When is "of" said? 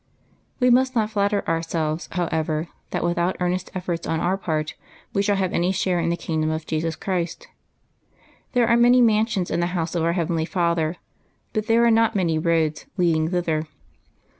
6.49-6.65, 9.93-10.01